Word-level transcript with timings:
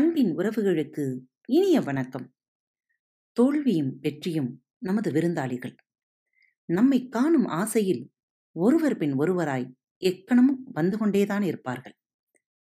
அன்பின் 0.00 0.36
உறவுகளுக்கு 0.36 1.18
இனிய 1.44 1.80
வணக்கம். 1.80 2.34
தோல்வியும் 3.32 3.98
வெற்றியும் 4.00 4.64
நமது 4.78 5.10
விருந்தாளிகள். 5.10 5.74
நம்மை 6.64 7.08
காணும் 7.08 7.46
ஆசையில் 7.46 8.10
ஒருவர் 8.52 8.96
பின் 8.96 9.14
ஒருவராய் 9.18 9.72
எக்கணமும் 9.98 10.62
வந்து 10.72 10.98
கொண்டேதான் 10.98 11.42
இருப்பார்கள். 11.42 11.98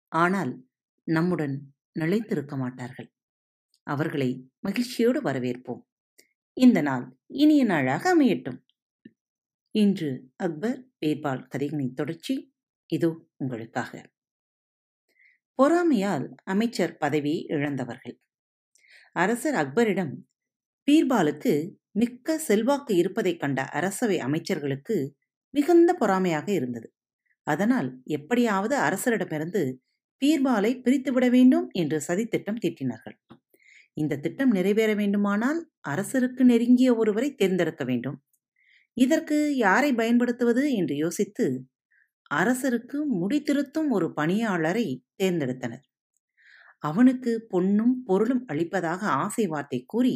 ஆனால் 0.07 0.65
நம்முடன் 1.03 1.73
நிலைத்திருக்க 1.91 2.55
மாட்டார்கள். 2.55 3.13
அவர்களை 3.83 4.49
மகிழ்ச்சியோடு 4.59 5.21
வரவேற்போம். 5.21 5.81
இந்த 6.53 6.81
நாள் 6.81 7.17
இனிய 7.27 7.63
நாளாக 7.65 8.15
அமையட்டும். 8.15 8.59
இன்று 9.71 10.31
அக்பர் 10.35 10.87
பேபால் 11.05 11.47
கதைகளின் 11.47 11.93
தொடர்ச்சி. 11.93 12.55
இதோ 12.87 13.27
உங்களுக்காக. 13.35 14.14
பொறாமையால் 15.59 16.25
அமைச்சர் 16.43 16.97
பதவி 16.97 17.45
இழந்தவர்கள். 17.47 18.15
அரசர் 19.15 19.55
அக்பரிடம் 19.55 20.13
பீர்பாலுக்கு 20.87 21.53
மிக்க 21.91 22.37
செல்வாக்கு 22.39 22.95
இருப்பதைக் 22.95 23.39
கண்ட 23.39 23.61
அரசவை 23.63 24.17
அமைச்சர்களுக்கு 24.19 24.97
மிகுந்த 25.53 25.93
பொறாமையாக 25.93 26.47
இருந்தது. 26.51 26.87
அதனால் 27.47 27.89
எப்படியாவது 28.07 28.75
அரசரிடமிருந்து 28.77 29.63
பீர்பாலை 30.21 30.71
பிரித்துவிட 30.81 31.29
வேண்டும் 31.29 31.67
என்று 31.73 32.01
சதித்திட்டம் 32.07 32.61
தீட்டினார்கள். 32.61 33.17
இந்த 33.93 34.17
திட்டம் 34.17 34.51
நிறைவேற 34.51 34.93
வேண்டுமானால் 34.95 35.59
அரசருக்கு 35.89 36.43
நெருங்கிய 36.43 36.95
ஒருவரை 36.95 37.35
தேர்ந்தெடுக்க 37.35 37.83
வேண்டும். 37.85 38.17
இதற்கு 38.97 39.37
யாரை 39.57 39.93
பயன்படுத்துவது 39.93 40.63
என்று 40.73 40.95
யோசித்து 40.95 41.45
அரசருக்கு 42.31 42.99
முடித்திருத்தும் 43.15 43.89
ஒரு 43.89 44.07
பணியாளரை 44.15 44.87
தேர்ந்தெடுத்தனர். 45.17 45.83
அவனுக்கு 46.79 47.31
பொன்னும் 47.49 47.93
பொருளும் 48.03 48.43
அளிப்பதாக 48.45 49.01
ஆசை 49.23 49.45
வார்த்தை 49.47 49.79
கூறி 49.85 50.15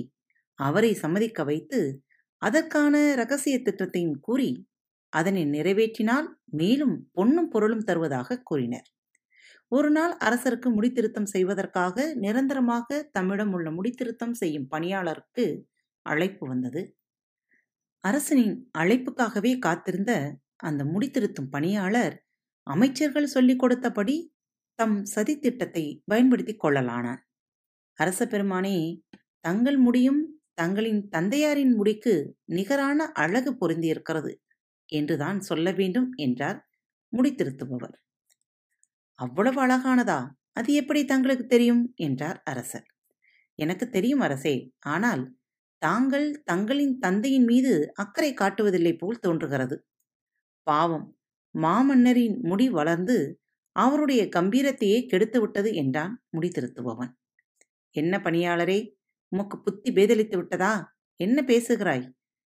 அவரை 0.59 0.91
சம்மதிக்க 0.93 1.43
வைத்து 1.43 1.79
அதற்கான 2.41 2.95
ரகசிய 3.15 3.55
திட்டத்தையும் 3.59 4.19
கூறி 4.21 4.49
அதனை 5.13 5.43
நிறைவேற்றினால் 5.47 6.27
மேலும் 6.53 6.95
பொன்னும் 7.13 7.49
பொருளும் 7.49 7.83
தருவதாக 7.83 8.39
கூறினர். 8.43 8.87
ஒரு 9.71 9.89
நாள் 9.91 10.13
அரசருக்கு 10.19 10.69
முடித்திருத்தம் 10.71 11.29
செய்வதற்காக 11.33 12.05
நிரந்தரமாக 12.15 12.99
தம்மிடம் 13.11 13.53
உள்ள 13.53 13.69
முடித்திருத்தம் 13.71 14.35
செய்யும் 14.41 14.69
பணியாளருக்கு 14.69 15.45
அழைப்பு 16.05 16.45
வந்தது. 16.47 16.81
அரசனின் 18.03 18.55
அழைப்புக்காகவே 18.77 19.51
காத்திருந்த 19.59 20.11
அந்த 20.59 20.83
முடித்திருத்தும் 20.83 21.49
பணியாளர் 21.49 22.15
அமைச்சர்கள் 22.67 23.25
சொல்லிக் 23.25 23.61
கொடுத்தபடி 23.63 24.15
தம் 24.79 24.97
சதித்திட்டத்தை 25.15 25.83
பயன்படுத்திக் 26.05 26.59
கொள்ளலானார். 26.59 27.21
அரச 27.99 28.25
பெருமானே 28.25 28.77
தங்கள் 29.39 29.77
முடியும் 29.77 30.21
தங்களின் 30.53 31.01
தந்தையாரின் 31.09 31.73
முடிக்கு 31.75 32.13
நிகரான 32.53 33.07
அழகு 33.13 33.51
பொருந்தியிருக்கிறது 33.53 34.31
என்றுதான் 34.89 35.39
சொல்ல 35.41 35.71
வேண்டும் 35.71 36.09
என்றார் 36.17 36.59
முடித்திருத்துபவர். 37.13 37.95
அவ்வளவு 39.19 39.59
அழகானதா? 39.65 40.19
அது 40.53 40.73
எப்படி 40.73 41.05
தங்களுக்கு 41.05 41.45
தெரியும்? 41.45 41.83
என்றார் 41.97 42.39
அரசர். 42.43 42.87
எனக்கு 43.59 43.85
தெரியும் 43.89 44.19
அரசே 44.19 44.55
ஆனால் 44.87 45.23
தாங்கள் 45.81 46.27
தங்களின் 46.43 46.95
தந்தையின் 46.99 47.45
மீது 47.45 47.73
அக்கறை 47.93 48.31
காட்டுவதில்லை 48.33 48.93
போல் 48.97 49.19
தோன்றுகிறது. 49.19 49.75
பாவம். 50.69 51.07
மாமன்னரின் 51.55 52.35
முடி 52.41 52.67
வளர்ந்து 52.69 53.17
அவருடைய 53.75 54.21
கம்பீரத்தையே 54.35 54.97
கெடுத்து 55.05 55.39
விட்டது 55.41 55.69
என்றான் 55.73 56.13
முடித்திருத்துபவன் 56.35 57.11
என்ன 57.95 58.13
பணியாளரே 58.17 58.79
உமக்கு 59.31 59.55
புத்தி 59.61 59.89
பேதலித்து 59.91 60.35
விட்டதா? 60.37 60.73
என்ன 61.19 61.39
பேசுகிறாய்? 61.43 62.05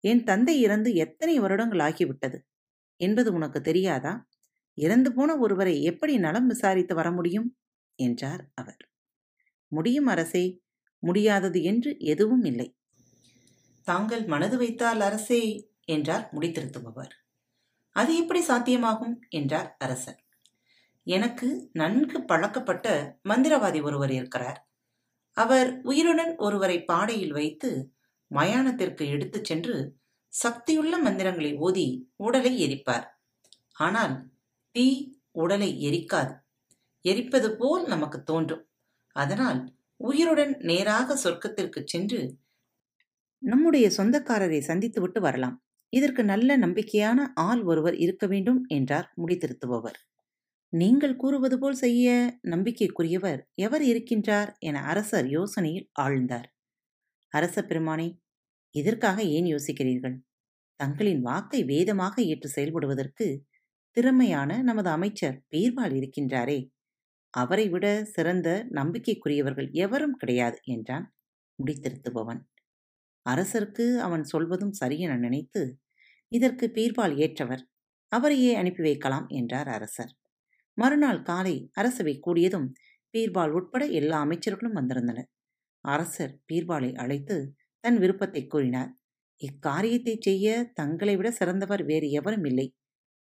என் 0.03 0.23
தந்தை 0.23 0.55
இறந்து 0.61 0.89
எத்தனை 0.95 1.35
வருடங்கள் 1.39 1.79
ஆகிவிட்டது? 1.79 2.37
என்பது 3.01 3.29
உனக்கு 3.33 3.59
தெரியாதா? 3.61 4.13
இறந்து 4.77 5.09
போன 5.13 5.37
ஒருவரை 5.37 5.75
எப்படி 5.83 6.13
நலம் 6.17 6.47
விசாரித்து 6.47 6.95
வர 6.95 7.11
முடியும்? 7.11 7.47
என்றார் 7.99 8.43
அவர். 8.53 8.81
முடியும் 9.71 10.05
அரசே 10.05 10.45
முடியாதது 11.03 11.59
என்று 11.63 11.91
எதுவும் 12.05 12.43
இல்லை. 12.43 12.67
தாங்கள் 13.87 14.23
மனது 14.25 14.57
வைத்தால் 14.57 15.01
அரசே 15.01 15.41
என்றார் 15.85 16.25
முடித்திருத்துபவர் 16.31 17.13
அது 17.95 18.11
எப்படி 18.17 18.41
சாத்தியமாகும்? 18.47 19.15
என்றார் 19.29 19.75
அரசர் 19.79 20.19
எனக்கு 21.07 21.47
நன்கு 21.73 22.23
பழக்கப்பட்ட 22.23 22.87
மந்திரவாதி 23.29 23.83
ஒருவர் 23.83 24.11
இருக்கிறார். 24.11 24.59
அவர் 25.37 25.69
உயிருடன் 25.83 26.33
ஒருவரை 26.37 26.77
பாடையில் 26.83 27.31
வைத்து 27.31 27.69
மயானத்திற்கு 28.31 29.03
எடுத்துச் 29.07 29.45
சென்று 29.45 29.75
சக்தியுள்ள 30.33 30.97
மந்திரங்களை 30.97 31.51
ஓதி 31.57 31.87
உடலை 32.17 32.53
எரிப்பார். 32.65 33.05
ஆனால் 33.77 34.15
தீ 34.75 34.87
உடலை 35.31 35.71
எரிக்காது. 35.89 36.33
எரிப்பது 37.05 37.49
போல் 37.55 37.85
நமக்கு 37.87 38.23
தோன்றும். 38.23 38.65
அதனால் 39.15 39.61
உயிருடன் 39.99 40.53
நேராக 40.61 41.15
சொர்க்கத்திற்கு 41.23 41.81
சென்று 41.85 42.21
நம்முடைய 43.43 43.85
சொந்தக்காரரை 43.97 44.59
சந்தித்துவிட்டு 44.67 45.19
வரலாம். 45.19 45.57
இதற்கு 45.93 46.21
நல்ல 46.23 46.57
நம்பிக்கையான 46.57 47.19
ஆள் 47.43 47.61
ஒருவர் 47.63 47.97
இருக்க 47.97 48.25
வேண்டும் 48.27 48.61
என்றார் 48.69 49.07
முடித்திருத்துபவர். 49.17 49.99
நீங்கள் 50.73 51.15
கூறுவது 51.15 51.57
போல் 51.59 51.77
செய்ய 51.81 52.07
நம்பிக்கைக்குரியவர் 52.43 53.41
எவர் 53.59 53.83
இருக்கின்றார் 53.83 54.51
என 54.59 54.81
அரசர் 54.85 55.27
யோசனையில் 55.29 55.87
ஆழ்ந்தார். 56.01 56.47
அரச 57.33 57.57
பெருமானே 57.63 58.07
இதற்காக 58.75 59.19
ஏன் 59.31 59.47
யோசிக்கிறீர்கள்? 59.47 60.15
தங்களின் 60.79 61.21
வாக்கை 61.21 61.61
வேதமாக 61.65 62.15
ஏற்று 62.23 62.49
செயல்படுவதற்கு 62.49 63.27
திறமையான 63.97 64.51
நமது 64.63 64.89
அமைச்சர் 64.89 65.37
பீர்பால் 65.51 65.95
இருக்கின்றாரே 65.99 66.59
அவரை 67.33 67.65
விட 67.69 67.85
சிறந்த 68.05 68.49
நம்பிக்கைக்குரியவர்கள் 68.71 69.69
எவரும் 69.77 70.15
கிடையாது 70.15 70.59
என்றான் 70.67 71.05
முடித்திருத்துபவன். 71.59 72.41
அரசருக்கு 73.25 73.85
அவன் 73.99 74.23
சொல்வதும் 74.23 74.75
சரியென 74.81 75.13
நினைத்து 75.17 75.61
இதற்கு 76.33 76.65
பீர்பால் 76.75 77.15
ஏற்றவர். 77.17 77.63
அவரையே 78.11 78.51
அனுப்பி 78.55 78.81
வைக்கலாம் 78.81 79.27
என்றார் 79.29 79.69
அரசர். 79.69 80.11
மறுநாள் 80.77 81.21
காலை 81.21 81.55
அரசவை 81.73 82.15
கூடியதும் 82.19 82.67
பீர்பால் 83.13 83.51
உட்பட 83.51 83.83
எல்லா 83.91 84.17
அமைச்சர்களும் 84.25 84.77
வந்திருந்தனர். 84.77 85.29
அரசர் 85.85 86.35
பீர்பாலை 86.51 86.91
அழைத்து 86.95 87.37
தன் 87.83 87.97
விருப்பத்தை 87.99 88.43
கூறினார். 88.47 88.91
இக்காரியத்தை 89.41 90.15
செய்ய 90.19 90.47
தங்களை 90.73 91.15
விட 91.15 91.29
சிறந்தவர் 91.31 91.83
வேறு 91.83 92.07
எவரும் 92.11 92.45
இல்லை. 92.45 92.67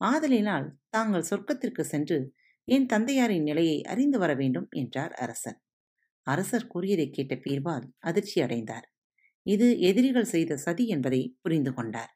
ஆதலினால் 0.01 0.67
தாங்கள் 0.90 1.29
சொர்க்கத்திற்கு 1.29 1.84
சென்று 1.84 2.17
என் 2.67 2.85
தந்தையாரின் 2.85 3.44
நிலையை 3.44 3.78
அறிந்து 3.84 4.17
வர 4.19 4.31
வேண்டும் 4.34 4.67
என்றார் 4.72 5.13
அரசர். 5.17 5.59
அரசர் 6.28 6.67
கூறியதை 6.67 7.07
கேட்ட 7.09 7.35
பீர்பால் 7.35 7.88
அதிர்ச்சி 8.00 8.41
அடைந்தார் 8.41 8.88
இது 9.46 9.67
எதிரிகள் 9.81 10.31
செய்த 10.34 10.57
சதி 10.57 10.85
என்பதை 10.88 11.22
புரிந்து 11.41 11.73
கொண்டார். 11.73 12.12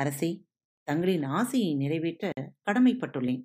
அரசே 0.00 0.30
தங்களின் 0.88 1.24
ஆசையை 1.38 1.72
நிறைவேற்ற 1.74 2.26
கடமைப்பட்டுள்ளேன். 2.66 3.42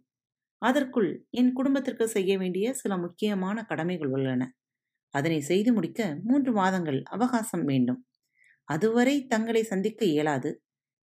அதற்குள் 0.62 1.10
என் 1.30 1.52
குடும்பத்திற்கு 1.54 2.06
செய்ய 2.08 2.34
வேண்டிய 2.38 2.74
சில 2.74 2.94
முக்கியமான 2.98 3.58
கடமைகள் 3.64 4.12
உள்ளன. 4.12 4.44
அதனை 5.14 5.40
செய்து 5.42 5.72
முடிக்க 5.74 6.00
மூன்று 6.24 6.52
மாதங்கள் 6.52 7.00
அவகாசம் 7.06 7.66
வேண்டும். 7.66 8.00
அதுவரை 8.70 9.16
தங்களை 9.26 9.64
சந்திக்க 9.64 10.02
இயலாது. 10.06 10.52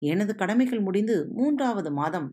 எனது 0.02 0.34
கடமைகள் 0.36 0.82
முடிந்து 0.82 1.16
மூன்றாவது 1.30 1.92
மாதம் 1.92 2.30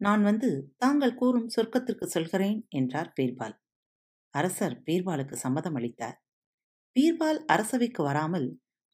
நான் 0.00 0.22
வந்து 0.22 0.50
தாங்கள் 0.76 1.14
கூறும் 1.14 1.48
சொர்க்கத்திற்கு 1.56 2.06
செல்கிறேன் 2.06 2.58
என்றார் 2.68 3.10
பீர்பால். 3.16 3.56
அரசர் 4.34 4.76
பீர்பாலுக்கு 4.86 5.36
சம்மதம் 5.44 5.74
அளித்தார். 5.74 6.16
பீர்பால் 6.96 7.40
அரசவைக்கு 7.46 8.02
வராமல் 8.02 8.48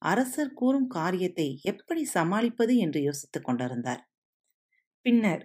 அரசர் 0.04 0.52
கூறும் 0.54 0.88
காரியத்தை 0.88 1.48
எப்படி 1.64 2.04
சமாளிப்பது 2.04 2.76
என்று 2.76 3.02
யோசித்துக் 3.02 3.44
கொண்டிருந்தார். 3.44 4.02
பின்னர் 5.06 5.44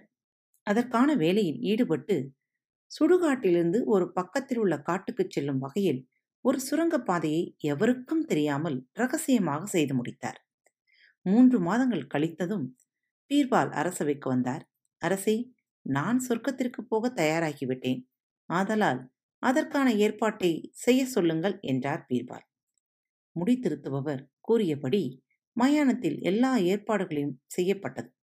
அதற்கான 0.66 1.14
வேலையில் 1.14 1.60
ஈடுபட்டு 1.62 2.16
சுடுகாட்டிலிருந்து 2.90 3.84
ஒரு 3.84 4.06
பக்கத்தில் 4.12 4.58
உள்ள 4.58 4.74
காட்டுக்குச் 4.82 5.30
செல்லும் 5.30 5.58
வகையில் 5.58 6.00
ஒரு 6.44 6.58
சுரங்கப்பாதையை 6.70 7.42
எவருக்கும் 7.64 8.24
தெரியாமல் 8.24 8.78
ரகசியமாக 8.92 9.66
செய்து 9.66 9.94
முடித்தார். 9.94 10.38
மூன்று 11.26 11.60
மாதங்கள் 11.60 12.10
கழித்ததும் 12.14 12.66
பீர்பால் 13.30 13.72
அரசவைக்கு 13.72 14.28
வந்தார். 14.28 14.64
அரசே 15.02 15.36
நான் 15.86 16.20
சொர்க்கத்திற்கு 16.28 16.82
போக 16.88 17.12
தயாராகிவிட்டேன். 17.16 18.00
ஆதலால் 18.50 19.02
அதற்கான 19.42 19.88
ஏற்பாட்டை 19.96 20.52
செய்ய 20.76 21.06
சொல்லுங்கள் 21.06 21.58
என்றார் 21.64 22.06
பீர்பால். 22.10 22.46
முடித்திருத்துபவர் 23.34 24.26
கூறியபடி 24.40 25.22
மயானத்தில் 25.52 26.20
எல்லா 26.20 26.56
ஏற்பாடுகளையும் 26.56 27.40
செய்யப்பட்டது. 27.46 28.14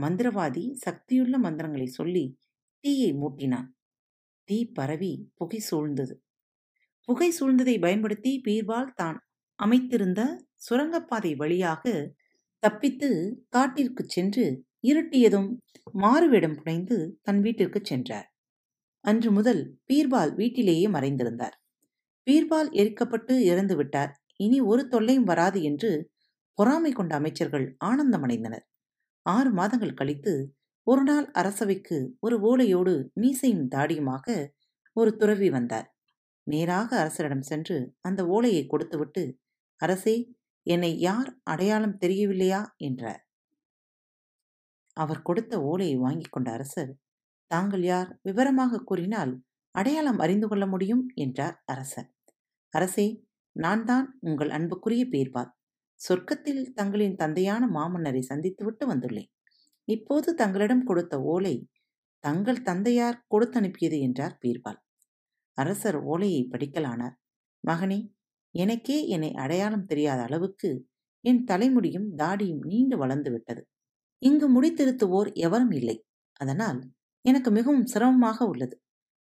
மந்திரவாதி 0.00 0.72
சக்தியுள்ள 0.72 1.38
மந்திரங்களை 1.38 1.86
சொல்லி 1.86 2.38
தீயை 2.80 3.12
மூட்டினான். 3.12 3.66
தீ 4.44 4.66
பரவி 4.66 5.30
புகை 5.34 5.62
சூழ்ந்தது. 5.70 6.14
புகை 7.00 7.32
சூழ்ந்ததை 7.40 7.80
பயன்படுத்தி 7.80 8.40
பீர்பால் 8.44 8.92
தான் 8.94 9.26
அமைத்திருந்த 9.62 10.36
சுரங்கப்பாதை 10.54 11.34
வழியாக 11.34 12.14
தப்பித்து 12.58 13.42
காட்டிற்குச் 13.48 14.08
சென்று 14.08 14.64
இருட்டியதும் 14.82 15.56
மாறுவேடம் 15.92 16.54
புனைந்து 16.54 17.18
தன் 17.22 17.40
வீட்டிற்குச் 17.40 17.84
சென்றார். 17.84 18.34
அன்று 19.00 19.32
முதல் 19.32 19.78
பீர்பால் 19.92 20.34
வீட்டிலேயே 20.34 20.86
மறைந்திருந்தார். 20.86 21.56
பீர்பால் 22.30 22.70
எரிக்கப்பட்டு 22.72 23.38
இறந்து 23.38 23.76
விட்டார் 23.76 24.23
இனி 24.36 24.60
ஒரு 24.60 24.88
தொல்லையும் 24.88 25.24
வராது 25.24 25.62
என்று 25.62 25.90
பொறாமை 26.54 26.92
கொண்ட 26.92 27.14
அமைச்சர்கள் 27.16 27.76
ஆனந்தமடைந்தனர். 27.84 28.64
ஆறு 29.22 29.50
மாதங்கள் 29.50 29.94
கழித்து 29.94 30.34
ஒரு 30.82 31.02
நாள் 31.02 31.30
அரசவைக்கு 31.30 32.16
ஒரு 32.20 32.36
ஓலையோடு 32.40 32.94
மீசையும் 33.14 33.68
தாடியுமாக 33.68 34.26
ஒரு 34.92 35.16
துறவி 35.16 35.50
வந்தார். 35.50 35.88
நேராக 36.42 36.90
அரசரிடம் 36.98 37.40
சென்று 37.40 37.76
அந்த 38.00 38.26
ஓலையை 38.26 38.66
கொடுத்துவிட்டு 38.66 39.38
அரசே 39.80 40.16
என்னை 40.62 40.98
யார் 40.98 41.40
அடையாளம் 41.42 41.96
தெரியவில்லையா 41.96 42.60
என்றார். 42.76 43.22
அவர் 44.96 45.22
கொடுத்த 45.22 45.62
ஓலையை 45.62 45.96
வாங்கிக் 45.96 46.32
கொண்ட 46.32 46.52
அரசர் 46.52 46.92
தாங்கள் 47.50 47.82
யார்? 47.82 48.18
விவரமாக 48.22 48.82
கூறினால் 48.84 49.32
அடையாளம் 49.70 50.18
அறிந்து 50.18 50.48
கொள்ள 50.48 50.66
முடியும் 50.66 51.06
என்றார் 51.14 51.62
அரசர். 51.64 52.08
அரசே 52.74 53.06
நான் 53.56 53.84
தான் 53.84 54.18
உங்கள் 54.20 54.50
அன்புக்குரிய 54.50 55.04
பீர்பால். 55.04 55.50
சொர்க்கத்தில் 56.00 56.62
தங்களின் 56.72 57.16
தந்தையான 57.16 57.66
மாமன்னரை 57.66 58.22
சந்தித்துவிட்டு 58.28 58.84
வந்துள்ளேன். 58.86 59.30
இப்போது 59.88 60.34
தங்களிடம் 60.34 60.84
கொடுத்த 60.84 61.14
ஓலை 61.22 61.54
தங்கள் 62.24 62.62
தந்தையார் 62.62 63.18
கொடுத்தனுப்பியது 63.34 63.98
என்றார் 64.00 64.38
பீர்பால். 64.42 64.78
அரசர் 65.58 65.98
ஓலையை 66.02 66.48
படிக்கலானார். 66.50 67.14
மகனே 67.64 67.98
எனக்கே 68.50 69.06
என்னை 69.08 69.30
அடையாளம் 69.34 69.84
தெரியாத 69.84 70.22
அளவுக்கு 70.22 70.70
என் 71.20 71.42
தலைமுடியும் 71.44 72.08
தாடியும் 72.16 72.62
நீண்டு 72.64 72.96
வளர்ந்து 72.96 73.30
விட்டது. 73.30 73.62
இங்கு 74.18 74.46
முடித்திருத்துவோர் 74.54 75.30
எவரும் 75.36 75.70
இல்லை. 75.70 75.96
அதனால் 76.32 76.80
எனக்கு 77.24 77.50
மிகவும் 77.50 77.86
சிரமமாக 77.86 78.38
உள்ளது. 78.46 78.76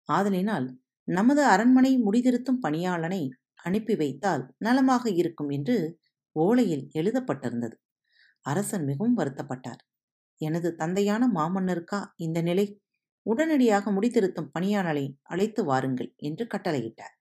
ஆதலினால் 0.09 0.67
நமது 1.07 1.43
அரண்மனை 1.43 1.91
முடிதிருத்தும் 1.97 2.61
பணியாளனை 2.61 3.21
அனுப்பி 3.63 3.95
வைத்தால் 3.95 4.56
நலமாக 4.57 5.09
இருக்கும் 5.09 5.50
என்று 5.50 6.00
ஓலையில் 6.35 6.85
எழுதப்பட்டிருந்தது. 6.94 7.75
அரசன் 8.45 8.85
மிகவும் 8.85 9.17
வருத்தப்பட்டார். 9.17 9.81
எனது 10.38 10.75
தந்தையான 10.75 11.27
மாமன்னருக்கா 11.27 12.03
இந்த 12.15 12.41
நிலை? 12.41 12.81
உடனடியாக 13.25 13.91
முடித்திருத்தும் 13.91 14.51
பணியாளரை 14.59 15.17
அழைத்து 15.23 15.65
வாருங்கள் 15.65 16.13
என்று 16.15 16.45
கட்டளையிட்டார். 16.45 17.15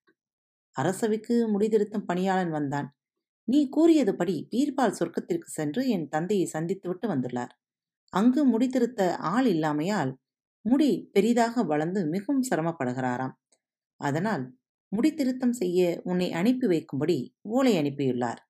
அரசவைக்கு 0.73 1.35
முடிதிருத்தும் 1.49 2.07
பணியாளன் 2.07 2.51
வந்தான். 2.51 2.89
நீ 3.45 3.69
கூறியதுபடி 3.77 4.49
பீர்பால் 4.51 4.97
சொர்க்கத்திற்கு 4.99 5.49
சென்று 5.51 5.89
என் 5.89 6.09
தந்தையை 6.09 6.51
சந்தித்துவிட்டு 6.53 7.07
வந்துள்ளார். 7.09 7.53
அங்கு 8.13 8.43
முடித்திருத்த 8.47 9.15
ஆள் 9.15 9.47
இல்லாமையால் 9.47 10.13
முடி 10.65 11.09
பெரிதாக 11.13 11.63
வளர்ந்து 11.63 12.07
மிகவும் 12.07 12.47
சிரமப்படுகிறாராம். 12.51 13.35
அதனால் 14.01 14.45
முடித்திருத்தம் 14.93 15.57
செய்ய 15.61 15.81
உன்னை 16.05 16.29
அனுப்பி 16.33 16.67
வைக்கும்படி 16.67 17.19
ஓலை 17.51 17.73
அனுப்பியுள்ளார். 17.77 18.41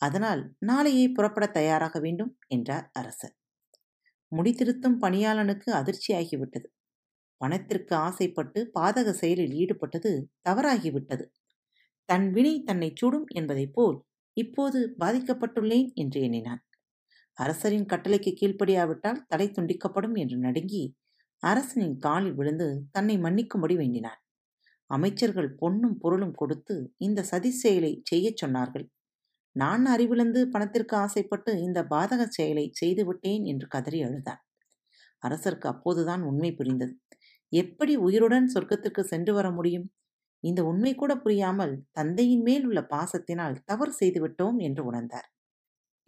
அதனால் 0.00 0.42
நாளையே 0.60 1.06
புறப்பட 1.08 1.46
தயாராக 1.50 1.98
வேண்டும் 2.00 2.32
என்றார் 2.48 2.90
அரசர். 2.92 3.34
முடித்திருத்தும் 4.32 4.96
பணியாளனுக்கு 4.98 5.68
அதிர்ச்சியாகிவிட்டது 5.72 6.68
பணத்திற்கு 7.40 7.94
ஆசைப்பட்டு 7.96 8.60
பாதக 8.74 9.08
செயலில் 9.12 9.54
ஈடுபட்டது 9.54 10.12
தவறாகிவிட்டது 10.48 11.24
தன் 12.08 12.26
வினை 12.30 12.54
தன்னை 12.62 12.88
சுடும் 12.94 13.26
என்பதைப் 13.34 13.72
போல் 13.72 13.98
இப்போது 14.36 14.78
பாதிக்கப்பட்டுள்ளேன் 14.98 15.88
என்று 15.94 16.18
எண்ணினான். 16.22 16.62
அரசரின் 17.38 17.86
கட்டளைக்கு 17.86 18.30
கீழ்ப்படியாவிட்டால் 18.34 19.20
தலை 19.26 19.46
துண்டிக்கப்படும் 19.50 20.16
என்று 20.18 20.36
நடுங்கி 20.38 20.82
அரசனின் 21.42 21.96
காலில் 21.98 22.34
விழுந்து 22.34 22.68
தன்னை 22.90 23.16
மன்னிக்கும்படி 23.18 23.74
வேண்டினான். 23.76 24.20
அமைச்சர்கள் 24.90 25.50
பொன்னும் 25.54 25.96
பொருளும் 25.98 26.34
கொடுத்து 26.34 26.76
இந்த 26.98 27.20
சதி 27.22 27.50
செயலை 27.54 27.92
செய்யச் 28.04 28.40
சொன்னார்கள். 28.42 28.86
நான் 29.56 29.84
அறிவிழந்து 29.86 30.40
பணத்திற்கு 30.50 30.94
ஆசைப்பட்டு 30.96 31.52
இந்த 31.60 31.80
பாதக 31.90 32.22
செயலை 32.30 32.66
செய்துவிட்டேன் 32.72 33.44
என்று 33.44 33.66
கதறி 33.68 34.00
அழுதான். 34.02 34.40
அரசருக்கு 35.22 35.66
அப்போதுதான் 35.66 36.22
உண்மை 36.22 36.50
புரிந்தது. 36.54 36.94
எப்படி 37.52 37.94
உயிருடன் 37.98 38.48
சொர்க்கத்திற்கு 38.54 39.02
சென்று 39.04 39.32
வர 39.34 39.48
முடியும்? 39.50 39.86
இந்த 40.44 40.60
உண்மை 40.64 40.92
கூட 40.94 41.12
புரியாமல் 41.16 41.74
தந்தையின் 41.92 42.42
மேல் 42.42 42.66
உள்ள 42.66 42.80
பாசத்தினால் 42.86 43.60
தவறு 43.64 43.92
செய்துவிட்டோம் 44.00 44.58
என்று 44.58 44.82
உணர்ந்தார். 44.84 45.28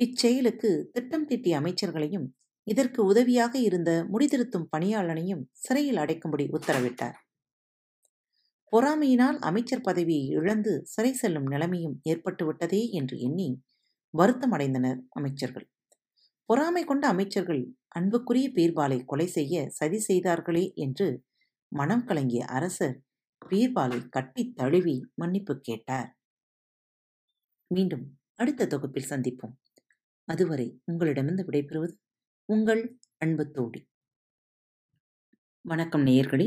இச்செயலுக்கு 0.00 0.70
திட்டம் 0.92 1.26
தீட்டிய 1.26 1.58
அமைச்சர்களையும் 1.60 2.26
இதற்கு 2.66 3.00
உதவியாக 3.04 3.54
இருந்த 3.60 3.90
முடிதிருத்தும் 4.12 4.68
பணியாளனையும் 4.72 5.44
சிறையில் 5.54 5.96
அடைக்கும்படி 5.96 6.46
உத்தரவிட்டார். 6.52 7.18
பொறாமையினால் 8.72 9.38
அமைச்சர் 9.38 9.80
பதவியை 9.80 10.26
இழந்து 10.28 10.72
சிறை 10.84 11.12
செல்லும் 11.12 11.46
நிலைமையும் 11.46 12.00
ஏற்பட்டுவிட்டதே 12.08 12.90
என்று 12.90 13.18
எண்ணி 13.18 13.48
வருத்தமடைந்தனர் 14.18 15.00
அமைச்சர்கள். 15.10 15.66
பொறாமை 16.46 16.84
கொண்ட 16.84 17.08
அமைச்சர்கள் 17.08 17.62
அன்புக்குரிய 17.88 18.48
பீர்பாலை 18.48 19.04
கொலை 19.04 19.26
செய்ய 19.26 19.70
சதி 19.70 19.98
செய்தார்களே 19.98 20.72
என்று 20.74 21.08
மனம் 21.72 22.04
கலங்கிய 22.04 22.44
அரசர் 22.48 22.96
பீர்பாலை 23.42 24.08
கட்டி 24.08 24.52
தழுவி 24.52 24.96
மன்னிப்பு 25.14 25.60
கேட்டார். 25.60 26.10
மீண்டும் 27.70 28.04
அடுத்த 28.34 28.66
தொகுப்பில் 28.66 29.10
சந்திப்போம். 29.10 29.54
அதுவரை 30.28 30.80
உங்களிடமிருந்து 30.84 31.44
விடைபெறுவது 31.44 31.94
உங்கள் 32.48 32.82
அன்பு 33.18 33.44
தோடி 33.50 33.80
வணக்கம் 35.64 36.04
நேயர்களே. 36.06 36.46